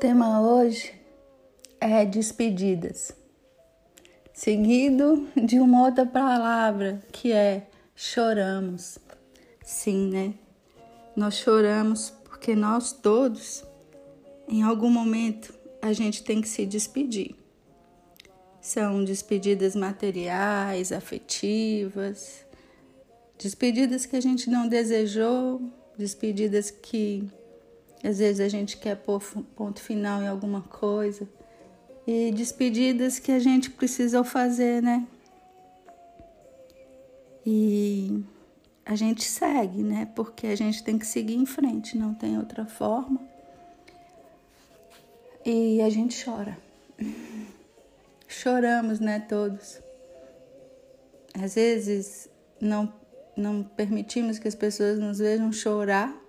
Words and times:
Tema 0.00 0.40
hoje 0.40 0.94
é 1.78 2.06
despedidas, 2.06 3.14
seguido 4.32 5.28
de 5.36 5.60
uma 5.60 5.84
outra 5.84 6.06
palavra 6.06 7.02
que 7.12 7.30
é 7.32 7.68
choramos. 7.94 8.98
Sim, 9.62 10.08
né? 10.08 10.34
Nós 11.14 11.34
choramos 11.34 12.14
porque 12.24 12.56
nós 12.56 12.92
todos, 12.92 13.62
em 14.48 14.62
algum 14.62 14.88
momento, 14.88 15.52
a 15.82 15.92
gente 15.92 16.24
tem 16.24 16.40
que 16.40 16.48
se 16.48 16.64
despedir. 16.64 17.36
São 18.58 19.04
despedidas 19.04 19.76
materiais, 19.76 20.92
afetivas, 20.92 22.46
despedidas 23.38 24.06
que 24.06 24.16
a 24.16 24.22
gente 24.22 24.48
não 24.48 24.66
desejou, 24.66 25.60
despedidas 25.98 26.70
que 26.70 27.28
às 28.02 28.18
vezes 28.18 28.40
a 28.40 28.48
gente 28.48 28.76
quer 28.76 28.96
pôr 28.96 29.20
ponto 29.54 29.80
final 29.80 30.22
em 30.22 30.28
alguma 30.28 30.62
coisa. 30.62 31.28
E 32.06 32.32
despedidas 32.32 33.18
que 33.18 33.30
a 33.30 33.38
gente 33.38 33.70
precisa 33.70 34.24
fazer, 34.24 34.82
né? 34.82 35.06
E 37.44 38.22
a 38.84 38.94
gente 38.94 39.22
segue, 39.22 39.82
né? 39.82 40.10
Porque 40.14 40.46
a 40.46 40.56
gente 40.56 40.82
tem 40.82 40.98
que 40.98 41.06
seguir 41.06 41.34
em 41.34 41.46
frente, 41.46 41.96
não 41.96 42.14
tem 42.14 42.38
outra 42.38 42.64
forma. 42.64 43.20
E 45.44 45.80
a 45.82 45.90
gente 45.90 46.24
chora. 46.24 46.58
Choramos, 48.26 48.98
né, 49.00 49.20
todos. 49.20 49.80
Às 51.34 51.54
vezes 51.54 52.28
não 52.60 52.92
não 53.36 53.62
permitimos 53.62 54.38
que 54.38 54.46
as 54.46 54.54
pessoas 54.54 54.98
nos 54.98 55.18
vejam 55.18 55.50
chorar 55.50 56.19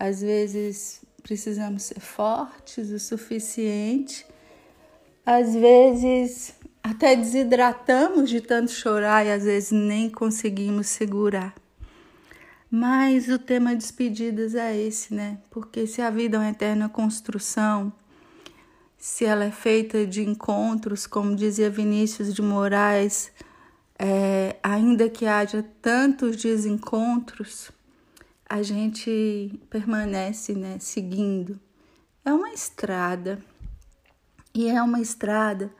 às 0.00 0.22
vezes 0.22 1.02
precisamos 1.22 1.82
ser 1.82 2.00
fortes 2.00 2.88
o 2.88 2.98
suficiente, 2.98 4.24
às 5.26 5.54
vezes 5.54 6.54
até 6.82 7.14
desidratamos 7.14 8.30
de 8.30 8.40
tanto 8.40 8.70
chorar 8.70 9.26
e 9.26 9.30
às 9.30 9.44
vezes 9.44 9.70
nem 9.70 10.08
conseguimos 10.08 10.86
segurar. 10.86 11.54
Mas 12.70 13.28
o 13.28 13.38
tema 13.38 13.74
despedidas 13.74 14.54
é 14.54 14.74
esse, 14.74 15.12
né? 15.12 15.38
Porque 15.50 15.86
se 15.86 16.00
a 16.00 16.08
vida 16.08 16.38
é 16.38 16.40
uma 16.40 16.50
eterna 16.50 16.88
construção, 16.88 17.92
se 18.96 19.26
ela 19.26 19.44
é 19.44 19.50
feita 19.50 20.06
de 20.06 20.22
encontros, 20.22 21.06
como 21.06 21.36
dizia 21.36 21.68
Vinícius 21.68 22.32
de 22.32 22.40
Moraes, 22.40 23.30
é, 23.98 24.56
ainda 24.62 25.10
que 25.10 25.26
haja 25.26 25.62
tantos 25.82 26.36
desencontros, 26.36 27.70
a 28.50 28.62
gente 28.62 29.60
permanece 29.70 30.54
né, 30.54 30.76
seguindo. 30.80 31.60
É 32.24 32.32
uma 32.32 32.50
estrada 32.50 33.40
e 34.52 34.68
é 34.68 34.82
uma 34.82 35.00
estrada 35.00 35.72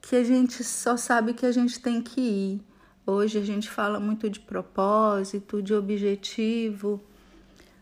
que 0.00 0.14
a 0.14 0.22
gente 0.22 0.62
só 0.62 0.96
sabe 0.96 1.34
que 1.34 1.44
a 1.44 1.50
gente 1.50 1.80
tem 1.80 2.00
que 2.00 2.20
ir. 2.20 2.62
Hoje 3.04 3.38
a 3.38 3.44
gente 3.44 3.68
fala 3.68 3.98
muito 3.98 4.30
de 4.30 4.38
propósito, 4.38 5.60
de 5.60 5.74
objetivo, 5.74 7.02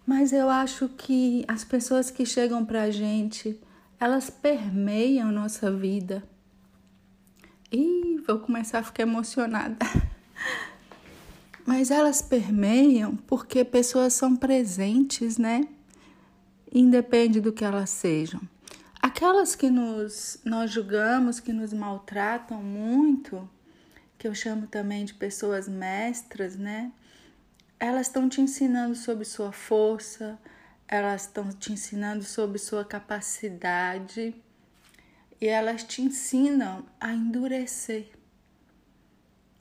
mas 0.07 0.33
eu 0.33 0.49
acho 0.49 0.89
que 0.89 1.45
as 1.47 1.63
pessoas 1.63 2.11
que 2.11 2.25
chegam 2.25 2.65
para 2.65 2.85
a 2.85 2.91
gente, 2.91 3.61
elas 4.01 4.31
permeiam 4.31 5.31
nossa 5.31 5.71
vida. 5.71 6.23
E 7.71 8.19
vou 8.27 8.39
começar 8.39 8.79
a 8.79 8.83
ficar 8.83 9.03
emocionada. 9.03 9.77
mas 11.71 11.93
elas 11.93 12.21
permeiam 12.21 13.15
porque 13.15 13.65
pessoas 13.65 14.13
são 14.13 14.35
presentes, 14.35 15.39
né? 15.39 15.69
Independe 16.73 17.41
do 17.41 17.53
que 17.53 17.65
elas 17.65 17.91
sejam. 17.91 18.41
Aquelas 19.01 19.55
que 19.55 19.71
nos, 19.71 20.41
nós 20.45 20.73
julgamos, 20.73 21.39
que 21.39 21.53
nos 21.53 21.73
maltratam 21.73 22.61
muito, 22.61 23.49
que 24.19 24.27
eu 24.27 24.35
chamo 24.35 24.67
também 24.67 25.05
de 25.05 25.15
pessoas 25.15 25.69
mestras, 25.69 26.57
né? 26.57 26.91
Elas 27.79 28.09
estão 28.09 28.29
te 28.29 28.41
ensinando 28.41 28.97
sobre 28.97 29.25
sua 29.25 29.53
força, 29.53 30.37
elas 30.89 31.23
estão 31.23 31.53
te 31.53 31.73
ensinando 31.73 32.25
sobre 32.25 32.59
sua 32.59 32.85
capacidade 32.85 34.35
e 35.41 35.47
elas 35.47 35.85
te 35.85 36.03
ensinam 36.03 36.85
a 36.99 37.15
endurecer. 37.15 38.09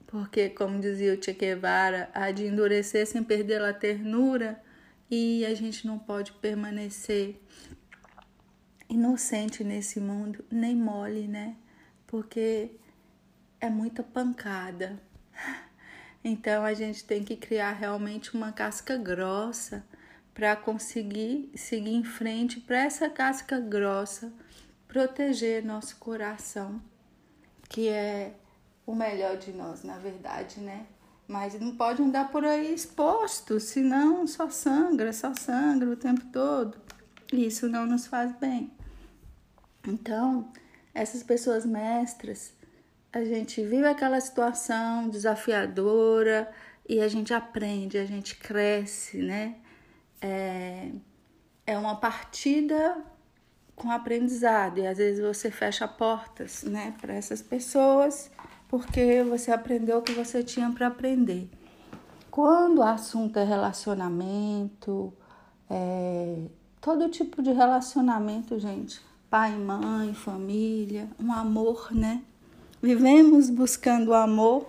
Porque, 0.10 0.50
como 0.50 0.80
dizia 0.80 1.14
o 1.14 1.24
Che 1.24 1.34
Guevara, 1.34 2.10
há 2.16 2.32
de 2.32 2.48
endurecer 2.48 3.06
sem 3.06 3.24
perder 3.24 3.62
a 3.62 3.72
ternura 3.72 4.60
e 5.08 5.46
a 5.46 5.54
gente 5.54 5.86
não 5.86 6.00
pode 6.00 6.32
permanecer 6.32 7.40
inocente 8.90 9.64
nesse 9.64 10.00
mundo, 10.00 10.44
nem 10.50 10.76
mole, 10.76 11.28
né? 11.28 11.56
Porque 12.08 12.72
é 13.62 13.70
muita 13.70 14.02
pancada. 14.02 15.00
Então 16.24 16.66
a 16.66 16.74
gente 16.74 17.04
tem 17.06 17.24
que 17.24 17.36
criar 17.36 17.74
realmente 17.74 18.36
uma 18.36 18.52
casca 18.52 18.98
grossa 18.98 19.86
para 20.34 20.56
conseguir 20.56 21.52
seguir 21.56 21.94
em 21.94 22.04
frente 22.04 22.60
para 22.60 22.80
essa 22.80 23.10
casca 23.10 23.60
grossa 23.60 24.34
proteger 24.88 25.64
nosso 25.64 25.98
coração, 25.98 26.82
que 27.70 27.88
é 27.88 28.34
o 28.90 28.96
melhor 28.96 29.38
de 29.38 29.52
nós, 29.52 29.84
na 29.84 30.00
verdade, 30.00 30.60
né? 30.60 30.88
Mas 31.28 31.54
não 31.60 31.76
pode 31.76 32.02
andar 32.02 32.32
por 32.32 32.44
aí 32.44 32.74
exposto, 32.74 33.60
senão 33.60 34.26
só 34.26 34.50
sangra, 34.50 35.14
só 35.14 35.32
sangra 35.36 35.92
o 35.92 35.96
tempo 35.96 36.26
todo. 36.34 36.76
Isso 37.32 37.70
não 37.70 37.86
nos 37.86 38.08
faz 38.08 38.36
bem. 38.40 38.72
Então, 39.88 40.52
essas 40.92 41.22
pessoas 41.22 41.68
mestras, 41.68 42.52
a 43.14 43.24
gente 43.24 43.64
vive 43.64 43.86
aquela 43.86 44.20
situação 44.20 45.08
desafiadora 45.08 46.52
e 46.88 47.00
a 47.00 47.08
gente 47.08 47.32
aprende, 47.32 47.96
a 48.00 48.06
gente 48.06 48.36
cresce, 48.38 49.20
né? 49.20 49.58
É, 50.20 50.90
é 51.68 51.78
uma 51.78 51.96
partida 51.96 53.04
com 53.76 53.92
aprendizado 53.92 54.80
e 54.80 54.88
às 54.88 54.98
vezes 54.98 55.24
você 55.24 55.52
fecha 55.52 55.88
portas, 55.88 56.64
né, 56.64 56.96
para 57.00 57.14
essas 57.14 57.42
pessoas 57.42 58.32
porque 58.70 59.24
você 59.24 59.52
aprendeu 59.52 59.98
o 59.98 60.02
que 60.02 60.14
você 60.14 60.44
tinha 60.44 60.70
para 60.70 60.88
aprender. 60.88 61.50
Quando 62.30 62.78
o 62.78 62.84
assunto 62.84 63.38
é 63.38 63.44
relacionamento, 63.44 65.12
é, 65.68 66.44
todo 66.80 67.10
tipo 67.10 67.42
de 67.42 67.52
relacionamento, 67.52 68.60
gente, 68.60 69.02
pai, 69.28 69.58
mãe, 69.58 70.14
família, 70.14 71.10
um 71.20 71.34
amor, 71.34 71.90
né? 71.92 72.22
Vivemos 72.80 73.50
buscando 73.50 74.10
o 74.10 74.14
amor, 74.14 74.68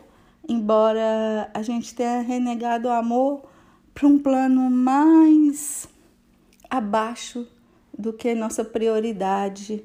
embora 0.48 1.50
a 1.52 1.62
gente 1.62 1.94
tenha 1.94 2.22
renegado 2.22 2.88
o 2.88 2.92
amor 2.92 3.44
para 3.92 4.06
um 4.08 4.18
plano 4.18 4.70
mais 4.70 5.86
abaixo 6.70 7.46
do 7.96 8.14
que 8.14 8.34
nossa 8.34 8.64
prioridade. 8.64 9.84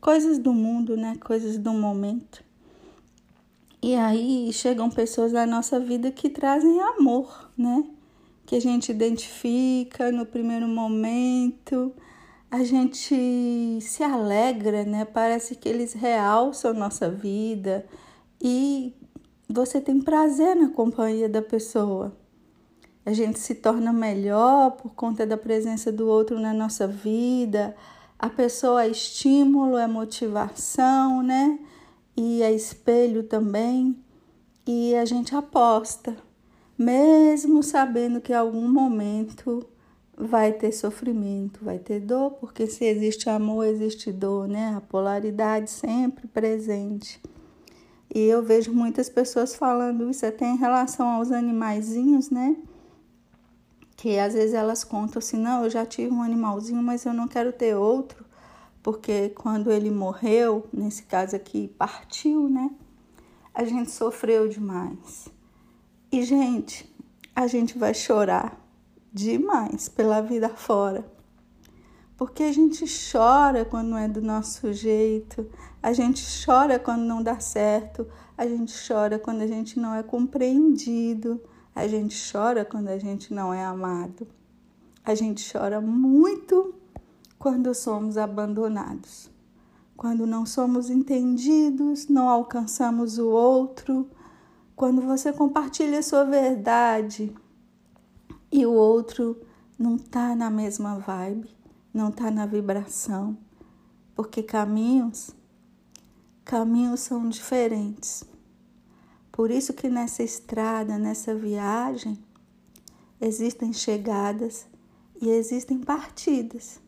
Coisas 0.00 0.38
do 0.38 0.52
mundo, 0.52 0.96
né? 0.96 1.16
Coisas 1.20 1.58
do 1.58 1.72
momento. 1.72 2.45
E 3.86 3.94
aí 3.94 4.52
chegam 4.52 4.90
pessoas 4.90 5.30
na 5.30 5.46
nossa 5.46 5.78
vida 5.78 6.10
que 6.10 6.28
trazem 6.28 6.80
amor, 6.80 7.52
né? 7.56 7.84
Que 8.44 8.56
a 8.56 8.60
gente 8.60 8.90
identifica 8.90 10.10
no 10.10 10.26
primeiro 10.26 10.66
momento, 10.66 11.94
a 12.50 12.64
gente 12.64 13.78
se 13.80 14.02
alegra, 14.02 14.82
né? 14.82 15.04
Parece 15.04 15.54
que 15.54 15.68
eles 15.68 15.92
realçam 15.92 16.74
nossa 16.74 17.08
vida 17.08 17.86
e 18.42 18.92
você 19.48 19.80
tem 19.80 20.00
prazer 20.00 20.56
na 20.56 20.70
companhia 20.70 21.28
da 21.28 21.40
pessoa. 21.40 22.12
A 23.04 23.12
gente 23.12 23.38
se 23.38 23.54
torna 23.54 23.92
melhor 23.92 24.72
por 24.72 24.94
conta 24.96 25.24
da 25.24 25.36
presença 25.36 25.92
do 25.92 26.08
outro 26.08 26.40
na 26.40 26.52
nossa 26.52 26.88
vida. 26.88 27.76
A 28.18 28.28
pessoa 28.28 28.82
é 28.82 28.88
estímulo, 28.88 29.78
é 29.78 29.86
motivação, 29.86 31.22
né? 31.22 31.60
E 32.16 32.42
é 32.42 32.52
espelho 32.52 33.22
também, 33.22 33.96
e 34.66 34.94
a 34.94 35.04
gente 35.04 35.34
aposta, 35.34 36.16
mesmo 36.76 37.62
sabendo 37.62 38.20
que 38.20 38.32
em 38.32 38.36
algum 38.36 38.68
momento 38.68 39.64
vai 40.16 40.52
ter 40.52 40.72
sofrimento, 40.72 41.62
vai 41.62 41.78
ter 41.78 42.00
dor, 42.00 42.32
porque 42.32 42.66
se 42.66 42.84
existe 42.84 43.28
amor, 43.28 43.66
existe 43.66 44.10
dor, 44.10 44.48
né? 44.48 44.74
A 44.74 44.80
polaridade 44.80 45.70
sempre 45.70 46.26
presente. 46.26 47.20
E 48.14 48.20
eu 48.20 48.42
vejo 48.42 48.72
muitas 48.72 49.08
pessoas 49.10 49.54
falando 49.54 50.08
isso 50.08 50.24
até 50.24 50.46
em 50.46 50.56
relação 50.56 51.06
aos 51.06 51.30
animaizinhos, 51.30 52.30
né? 52.30 52.56
Que 53.96 54.18
às 54.18 54.34
vezes 54.34 54.54
elas 54.54 54.84
contam 54.84 55.18
assim: 55.18 55.38
não, 55.38 55.64
eu 55.64 55.70
já 55.70 55.84
tive 55.84 56.12
um 56.12 56.22
animalzinho, 56.22 56.82
mas 56.82 57.04
eu 57.04 57.12
não 57.12 57.28
quero 57.28 57.52
ter 57.52 57.76
outro 57.76 58.25
porque 58.86 59.30
quando 59.30 59.72
ele 59.72 59.90
morreu, 59.90 60.68
nesse 60.72 61.02
caso 61.02 61.34
aqui, 61.34 61.66
partiu, 61.76 62.48
né? 62.48 62.70
A 63.52 63.64
gente 63.64 63.90
sofreu 63.90 64.48
demais. 64.48 65.26
E, 66.12 66.22
gente, 66.22 66.88
a 67.34 67.48
gente 67.48 67.76
vai 67.76 67.92
chorar 67.92 68.64
demais 69.12 69.88
pela 69.88 70.20
vida 70.20 70.50
fora. 70.50 71.04
Porque 72.16 72.44
a 72.44 72.52
gente 72.52 72.84
chora 73.10 73.64
quando 73.64 73.88
não 73.88 73.98
é 73.98 74.06
do 74.06 74.22
nosso 74.22 74.72
jeito, 74.72 75.50
a 75.82 75.92
gente 75.92 76.24
chora 76.44 76.78
quando 76.78 77.02
não 77.02 77.20
dá 77.20 77.40
certo, 77.40 78.06
a 78.38 78.46
gente 78.46 78.72
chora 78.86 79.18
quando 79.18 79.40
a 79.40 79.48
gente 79.48 79.80
não 79.80 79.96
é 79.96 80.02
compreendido, 80.04 81.42
a 81.74 81.88
gente 81.88 82.16
chora 82.30 82.64
quando 82.64 82.86
a 82.86 82.98
gente 82.98 83.34
não 83.34 83.52
é 83.52 83.64
amado. 83.64 84.28
A 85.04 85.12
gente 85.12 85.52
chora 85.52 85.80
muito 85.80 86.72
quando 87.38 87.74
somos 87.74 88.16
abandonados, 88.16 89.30
quando 89.96 90.26
não 90.26 90.44
somos 90.44 90.90
entendidos, 90.90 92.08
não 92.08 92.28
alcançamos 92.28 93.18
o 93.18 93.28
outro, 93.28 94.08
quando 94.74 95.02
você 95.02 95.32
compartilha 95.32 96.02
sua 96.02 96.24
verdade 96.24 97.34
e 98.52 98.66
o 98.66 98.72
outro 98.72 99.40
não 99.78 99.96
está 99.96 100.34
na 100.34 100.50
mesma 100.50 100.98
vibe, 100.98 101.48
não 101.92 102.08
está 102.08 102.30
na 102.30 102.46
vibração, 102.46 103.36
porque 104.14 104.42
caminhos, 104.42 105.30
caminhos 106.44 107.00
são 107.00 107.28
diferentes. 107.28 108.24
Por 109.32 109.50
isso 109.50 109.74
que 109.74 109.88
nessa 109.88 110.22
estrada, 110.22 110.96
nessa 110.96 111.34
viagem, 111.34 112.18
existem 113.20 113.72
chegadas 113.72 114.66
e 115.20 115.28
existem 115.28 115.78
partidas. 115.78 116.80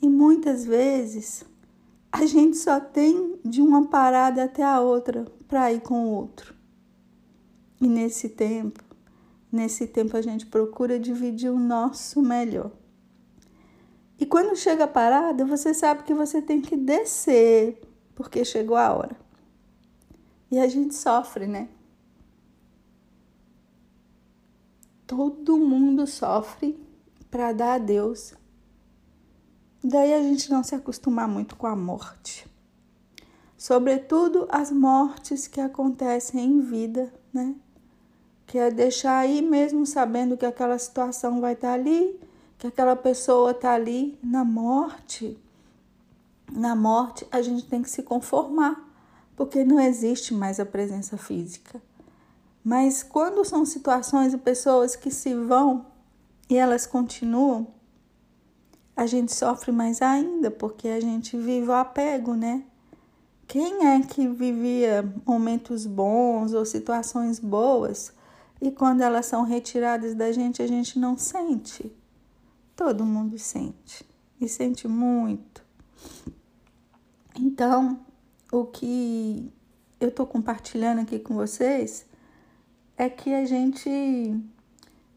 E 0.00 0.08
muitas 0.08 0.64
vezes 0.64 1.44
a 2.12 2.24
gente 2.26 2.56
só 2.56 2.80
tem 2.80 3.38
de 3.44 3.60
uma 3.60 3.88
parada 3.88 4.44
até 4.44 4.62
a 4.62 4.80
outra 4.80 5.26
para 5.48 5.72
ir 5.72 5.80
com 5.80 6.06
o 6.06 6.14
outro. 6.14 6.54
E 7.80 7.86
nesse 7.86 8.28
tempo, 8.28 8.82
nesse 9.50 9.86
tempo 9.86 10.16
a 10.16 10.22
gente 10.22 10.46
procura 10.46 10.98
dividir 10.98 11.50
o 11.50 11.58
nosso 11.58 12.22
melhor. 12.22 12.70
E 14.18 14.24
quando 14.24 14.56
chega 14.56 14.84
a 14.84 14.88
parada, 14.88 15.44
você 15.44 15.74
sabe 15.74 16.04
que 16.04 16.14
você 16.14 16.40
tem 16.40 16.60
que 16.60 16.76
descer, 16.76 17.82
porque 18.14 18.44
chegou 18.44 18.76
a 18.76 18.94
hora. 18.94 19.16
E 20.50 20.58
a 20.58 20.66
gente 20.68 20.94
sofre, 20.94 21.46
né? 21.46 21.68
Todo 25.06 25.58
mundo 25.58 26.06
sofre 26.06 26.78
para 27.30 27.52
dar 27.52 27.74
a 27.74 27.78
Deus. 27.78 28.34
Daí 29.88 30.12
a 30.14 30.20
gente 30.20 30.50
não 30.50 30.64
se 30.64 30.74
acostumar 30.74 31.28
muito 31.28 31.54
com 31.54 31.68
a 31.68 31.76
morte. 31.76 32.44
Sobretudo 33.56 34.48
as 34.50 34.72
mortes 34.72 35.46
que 35.46 35.60
acontecem 35.60 36.44
em 36.44 36.60
vida, 36.60 37.14
né? 37.32 37.54
Que 38.48 38.58
é 38.58 38.68
deixar 38.68 39.16
aí 39.18 39.40
mesmo 39.40 39.86
sabendo 39.86 40.36
que 40.36 40.44
aquela 40.44 40.76
situação 40.76 41.40
vai 41.40 41.52
estar 41.52 41.68
tá 41.68 41.74
ali, 41.74 42.18
que 42.58 42.66
aquela 42.66 42.96
pessoa 42.96 43.52
está 43.52 43.74
ali 43.74 44.18
na 44.20 44.44
morte. 44.44 45.38
Na 46.50 46.74
morte 46.74 47.24
a 47.30 47.40
gente 47.40 47.64
tem 47.66 47.80
que 47.80 47.88
se 47.88 48.02
conformar, 48.02 48.92
porque 49.36 49.64
não 49.64 49.78
existe 49.78 50.34
mais 50.34 50.58
a 50.58 50.66
presença 50.66 51.16
física. 51.16 51.80
Mas 52.64 53.04
quando 53.04 53.44
são 53.44 53.64
situações 53.64 54.34
e 54.34 54.38
pessoas 54.38 54.96
que 54.96 55.12
se 55.12 55.32
vão, 55.32 55.86
e 56.50 56.56
elas 56.56 56.88
continuam, 56.88 57.68
a 58.96 59.04
gente 59.06 59.34
sofre 59.34 59.70
mais 59.70 60.00
ainda, 60.00 60.50
porque 60.50 60.88
a 60.88 61.00
gente 61.00 61.36
vive 61.36 61.68
o 61.68 61.72
apego, 61.72 62.34
né? 62.34 62.64
Quem 63.46 63.86
é 63.86 64.00
que 64.00 64.26
vivia 64.26 65.04
momentos 65.24 65.86
bons 65.86 66.54
ou 66.54 66.64
situações 66.64 67.38
boas 67.38 68.12
e 68.60 68.70
quando 68.70 69.02
elas 69.02 69.26
são 69.26 69.42
retiradas 69.44 70.14
da 70.14 70.32
gente, 70.32 70.62
a 70.62 70.66
gente 70.66 70.98
não 70.98 71.16
sente? 71.16 71.94
Todo 72.74 73.04
mundo 73.04 73.38
sente 73.38 74.04
e 74.40 74.48
sente 74.48 74.88
muito. 74.88 75.62
Então, 77.38 78.00
o 78.50 78.64
que 78.64 79.52
eu 80.00 80.08
estou 80.08 80.26
compartilhando 80.26 81.00
aqui 81.00 81.18
com 81.18 81.34
vocês 81.34 82.06
é 82.96 83.08
que 83.08 83.32
a 83.32 83.44
gente 83.44 83.90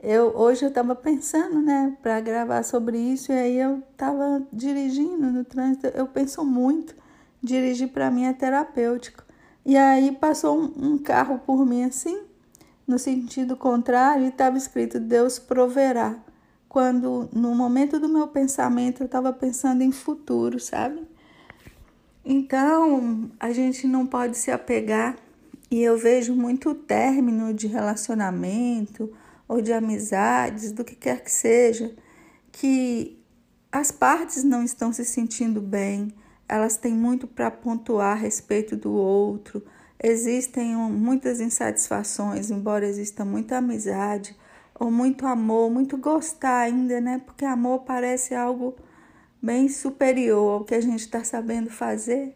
eu 0.02 0.36
hoje 0.36 0.64
eu 0.64 0.70
estava 0.70 0.96
pensando, 0.96 1.62
né, 1.62 1.98
para 2.02 2.20
gravar 2.22 2.64
sobre 2.64 2.98
isso 2.98 3.32
e 3.32 3.36
aí 3.36 3.60
eu 3.60 3.84
estava 3.92 4.42
dirigindo 4.52 5.30
no 5.32 5.44
trânsito. 5.44 5.88
Eu 5.88 6.08
penso 6.08 6.44
muito, 6.46 6.96
dirigir 7.44 7.90
para 7.90 8.10
mim 8.10 8.26
é 8.26 8.34
terapêutico. 8.34 9.24
E 9.66 9.76
aí 9.76 10.12
passou 10.14 10.58
um, 10.58 10.94
um 10.94 10.98
carro 10.98 11.40
por 11.40 11.66
mim 11.66 11.84
assim, 11.84 12.22
no 12.88 12.98
sentido 12.98 13.58
contrário, 13.58 14.26
e 14.26 14.30
estava 14.30 14.58
escrito 14.58 15.00
Deus 15.00 15.38
proverá. 15.38 16.18
Quando 16.70 17.28
no 17.34 17.54
momento 17.54 18.00
do 18.00 18.08
meu 18.08 18.28
pensamento 18.28 19.02
eu 19.02 19.06
estava 19.06 19.34
pensando 19.34 19.82
em 19.82 19.92
futuro, 19.92 20.60
sabe? 20.60 21.02
Então 22.24 23.30
a 23.40 23.52
gente 23.52 23.86
não 23.86 24.06
pode 24.06 24.38
se 24.38 24.50
apegar 24.50 25.18
e 25.70 25.82
eu 25.82 25.98
vejo 25.98 26.34
muito 26.36 26.74
término 26.74 27.54
de 27.54 27.68
relacionamento 27.68 29.12
ou 29.50 29.62
de 29.62 29.74
amizades, 29.74 30.72
do 30.72 30.86
que 30.86 30.96
quer 30.96 31.24
que 31.24 31.32
seja, 31.32 31.92
que 32.52 33.20
as 33.72 33.92
partes 33.92 34.44
não 34.44 34.64
estão 34.64 34.94
se 34.94 35.04
sentindo 35.04 35.60
bem, 35.60 36.14
elas 36.48 36.78
têm 36.78 36.94
muito 36.94 37.28
para 37.28 37.50
pontuar 37.50 38.12
a 38.12 38.20
respeito 38.20 38.78
do 38.78 38.94
outro, 38.94 39.66
existem 40.02 40.76
muitas 40.76 41.42
insatisfações, 41.42 42.52
embora 42.52 42.88
exista 42.88 43.26
muita 43.26 43.58
amizade 43.58 44.36
ou 44.80 44.92
muito 44.92 45.26
amor, 45.26 45.72
muito 45.72 45.98
gostar 45.98 46.60
ainda, 46.60 47.02
né? 47.02 47.20
Porque 47.26 47.44
amor 47.44 47.80
parece 47.80 48.36
algo 48.36 48.76
bem 49.42 49.68
superior 49.68 50.60
ao 50.60 50.64
que 50.64 50.76
a 50.76 50.82
gente 50.82 51.02
está 51.02 51.24
sabendo 51.24 51.72
fazer, 51.72 52.36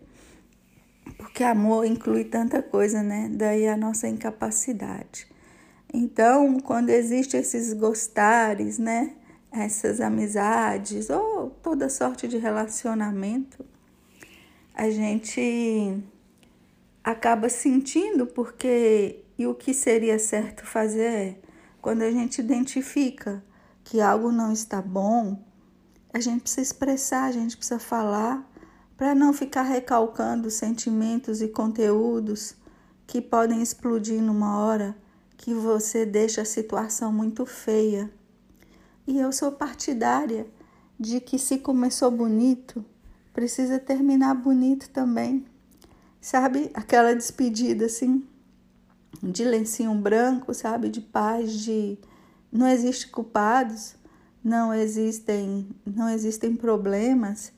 porque 1.17 1.43
amor 1.43 1.85
inclui 1.85 2.25
tanta 2.25 2.61
coisa, 2.61 3.03
né? 3.03 3.29
Daí 3.31 3.67
a 3.67 3.77
nossa 3.77 4.07
incapacidade. 4.07 5.32
Então, 5.93 6.59
quando 6.59 6.89
existe 6.89 7.37
esses 7.37 7.71
gostares, 7.71 8.79
né, 8.79 9.15
essas 9.51 10.01
amizades 10.01 11.07
ou 11.11 11.51
toda 11.61 11.87
sorte 11.87 12.27
de 12.27 12.37
relacionamento, 12.37 13.63
a 14.73 14.89
gente 14.89 16.03
acaba 17.03 17.47
sentindo 17.47 18.25
porque 18.25 19.19
e 19.37 19.45
o 19.45 19.53
que 19.53 19.73
seria 19.73 20.17
certo 20.17 20.65
fazer 20.65 21.03
é 21.03 21.39
quando 21.81 22.01
a 22.01 22.11
gente 22.11 22.39
identifica 22.39 23.43
que 23.83 24.01
algo 24.01 24.31
não 24.31 24.51
está 24.51 24.81
bom, 24.81 25.43
a 26.13 26.19
gente 26.19 26.41
precisa 26.41 26.61
expressar, 26.61 27.25
a 27.25 27.31
gente 27.31 27.57
precisa 27.57 27.79
falar 27.79 28.49
para 28.95 29.13
não 29.13 29.33
ficar 29.33 29.63
recalcando 29.63 30.49
sentimentos 30.49 31.41
e 31.41 31.47
conteúdos 31.47 32.55
que 33.05 33.21
podem 33.21 33.61
explodir 33.61 34.21
numa 34.21 34.59
hora 34.59 34.95
que 35.37 35.53
você 35.53 36.05
deixa 36.05 36.41
a 36.41 36.45
situação 36.45 37.11
muito 37.11 37.45
feia. 37.45 38.11
E 39.05 39.19
eu 39.19 39.31
sou 39.31 39.51
partidária 39.51 40.47
de 40.99 41.19
que 41.19 41.37
se 41.37 41.57
começou 41.57 42.09
bonito, 42.09 42.83
precisa 43.33 43.79
terminar 43.79 44.33
bonito 44.35 44.89
também. 44.89 45.45
Sabe, 46.21 46.71
aquela 46.73 47.13
despedida 47.13 47.85
assim, 47.85 48.25
de 49.21 49.43
lencinho 49.43 49.93
branco, 49.95 50.53
sabe, 50.53 50.87
de 50.87 51.01
paz, 51.01 51.51
de 51.51 51.97
não 52.51 52.67
existe 52.67 53.09
culpados, 53.09 53.95
não 54.43 54.73
existem, 54.73 55.67
não 55.85 56.09
existem 56.09 56.55
problemas. 56.55 57.51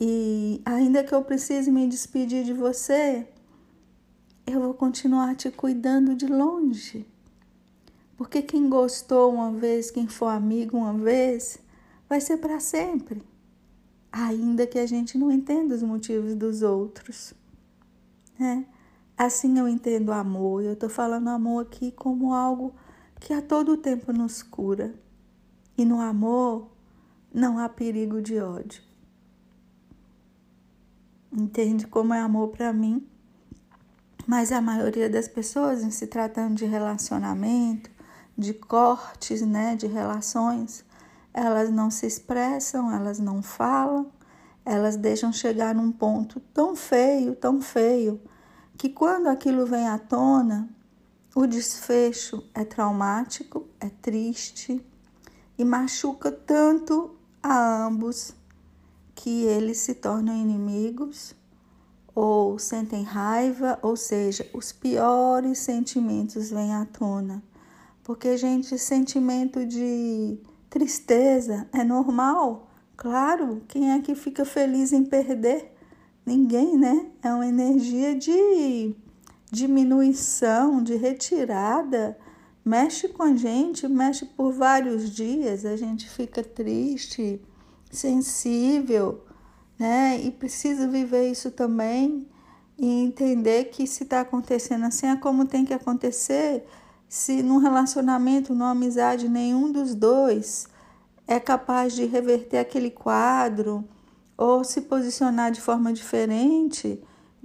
E 0.00 0.62
ainda 0.64 1.04
que 1.04 1.14
eu 1.14 1.22
precise 1.22 1.70
me 1.70 1.86
despedir 1.86 2.44
de 2.44 2.52
você, 2.52 3.26
eu 4.46 4.60
vou 4.60 4.74
continuar 4.74 5.34
te 5.34 5.50
cuidando 5.50 6.14
de 6.14 6.26
longe. 6.26 7.06
Porque 8.16 8.40
quem 8.40 8.68
gostou 8.68 9.34
uma 9.34 9.52
vez, 9.52 9.90
quem 9.90 10.08
for 10.08 10.28
amigo 10.28 10.78
uma 10.78 10.94
vez, 10.94 11.58
vai 12.08 12.20
ser 12.20 12.38
para 12.38 12.58
sempre. 12.60 13.22
Ainda 14.10 14.66
que 14.66 14.78
a 14.78 14.86
gente 14.86 15.18
não 15.18 15.30
entenda 15.30 15.74
os 15.74 15.82
motivos 15.82 16.34
dos 16.34 16.62
outros. 16.62 17.34
Né? 18.38 18.64
Assim 19.16 19.58
eu 19.58 19.68
entendo 19.68 20.08
o 20.08 20.12
amor. 20.12 20.62
Eu 20.62 20.72
estou 20.72 20.88
falando 20.88 21.28
amor 21.28 21.62
aqui 21.62 21.90
como 21.90 22.32
algo 22.32 22.74
que 23.20 23.32
a 23.32 23.42
todo 23.42 23.76
tempo 23.76 24.12
nos 24.12 24.42
cura. 24.42 24.94
E 25.76 25.84
no 25.84 26.00
amor 26.00 26.70
não 27.32 27.58
há 27.58 27.68
perigo 27.68 28.22
de 28.22 28.40
ódio. 28.40 28.82
Entende 31.30 31.86
como 31.86 32.14
é 32.14 32.20
amor 32.20 32.48
para 32.48 32.72
mim? 32.72 33.06
Mas 34.26 34.50
a 34.50 34.60
maioria 34.60 35.08
das 35.10 35.28
pessoas, 35.28 35.82
em 35.82 35.90
se 35.90 36.06
tratando 36.06 36.54
de 36.54 36.64
relacionamento, 36.64 37.90
de 38.36 38.52
cortes, 38.52 39.42
né, 39.42 39.76
de 39.76 39.86
relações, 39.86 40.84
elas 41.32 41.70
não 41.70 41.90
se 41.90 42.06
expressam, 42.06 42.90
elas 42.90 43.18
não 43.18 43.42
falam, 43.42 44.10
elas 44.64 44.96
deixam 44.96 45.32
chegar 45.32 45.74
num 45.74 45.92
ponto 45.92 46.40
tão 46.52 46.74
feio, 46.74 47.36
tão 47.36 47.60
feio, 47.60 48.20
que 48.76 48.88
quando 48.88 49.28
aquilo 49.28 49.64
vem 49.64 49.86
à 49.86 49.98
tona, 49.98 50.68
o 51.34 51.46
desfecho 51.46 52.42
é 52.54 52.64
traumático, 52.64 53.66
é 53.78 53.88
triste 53.88 54.84
e 55.58 55.64
machuca 55.64 56.32
tanto 56.32 57.14
a 57.42 57.84
ambos 57.86 58.34
que 59.14 59.44
eles 59.44 59.78
se 59.78 59.94
tornam 59.94 60.34
inimigos 60.34 61.34
ou 62.14 62.58
sentem 62.58 63.02
raiva, 63.02 63.78
ou 63.82 63.94
seja, 63.94 64.48
os 64.54 64.72
piores 64.72 65.58
sentimentos 65.58 66.50
vêm 66.50 66.74
à 66.74 66.86
tona. 66.86 67.42
Porque, 68.06 68.36
gente, 68.36 68.78
sentimento 68.78 69.66
de 69.66 70.38
tristeza 70.70 71.68
é 71.72 71.82
normal. 71.82 72.70
Claro, 72.96 73.64
quem 73.66 73.90
é 73.90 73.98
que 73.98 74.14
fica 74.14 74.44
feliz 74.44 74.92
em 74.92 75.04
perder? 75.04 75.74
Ninguém, 76.24 76.78
né? 76.78 77.06
É 77.20 77.34
uma 77.34 77.48
energia 77.48 78.14
de 78.14 78.94
diminuição, 79.50 80.84
de 80.84 80.94
retirada. 80.94 82.16
Mexe 82.64 83.08
com 83.08 83.24
a 83.24 83.34
gente, 83.34 83.88
mexe 83.88 84.24
por 84.24 84.52
vários 84.52 85.10
dias, 85.10 85.64
a 85.64 85.74
gente 85.74 86.08
fica 86.08 86.44
triste, 86.44 87.42
sensível, 87.90 89.24
né? 89.76 90.20
E 90.22 90.30
precisa 90.30 90.86
viver 90.86 91.28
isso 91.28 91.50
também 91.50 92.24
e 92.78 92.86
entender 92.86 93.64
que 93.64 93.84
se 93.84 94.04
está 94.04 94.20
acontecendo 94.20 94.84
assim 94.84 95.08
é 95.08 95.16
como 95.16 95.44
tem 95.44 95.64
que 95.64 95.74
acontecer. 95.74 96.64
Se 97.08 97.42
num 97.42 97.58
relacionamento, 97.58 98.54
numa 98.54 98.70
amizade, 98.70 99.28
nenhum 99.28 99.70
dos 99.70 99.94
dois 99.94 100.68
é 101.26 101.40
capaz 101.40 101.94
de 101.94 102.04
reverter 102.04 102.58
aquele 102.58 102.90
quadro 102.90 103.84
ou 104.36 104.62
se 104.64 104.82
posicionar 104.82 105.50
de 105.50 105.60
forma 105.60 105.92
diferente, 105.92 107.02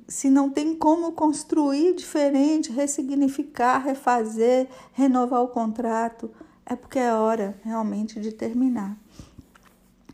se 0.08 0.30
não 0.30 0.50
tem 0.50 0.76
como 0.76 1.14
construir 1.14 1.96
diferente, 1.96 2.72
ressignificar, 2.72 3.80
refazer, 3.80 4.68
renovar 4.94 5.42
o 5.42 5.48
contrato, 5.48 6.30
é 6.66 6.76
porque 6.76 7.00
é 7.00 7.14
hora 7.14 7.60
realmente 7.64 8.20
de 8.20 8.32
terminar. 8.32 8.98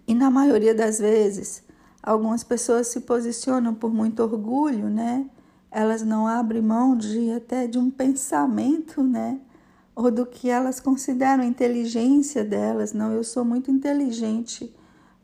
E 0.08 0.14
na 0.14 0.30
maioria 0.30 0.76
das 0.76 1.00
vezes, 1.00 1.66
Algumas 2.08 2.42
pessoas 2.42 2.88
se 2.88 3.02
posicionam 3.02 3.76
por 3.76 3.94
muito 3.94 4.24
orgulho, 4.24 4.90
né? 4.90 5.26
Elas 5.78 6.02
não 6.02 6.28
abrem 6.28 6.62
mão 6.62 6.96
de 6.98 7.32
até 7.32 7.68
de 7.68 7.78
um 7.78 7.92
pensamento, 7.92 9.04
né? 9.04 9.40
Ou 9.96 10.10
do 10.10 10.26
que 10.26 10.50
elas 10.50 10.80
consideram 10.80 11.44
inteligência 11.44 12.44
delas. 12.44 12.94
Não, 12.94 13.12
eu 13.12 13.24
sou 13.24 13.44
muito 13.44 13.70
inteligente 13.70 14.74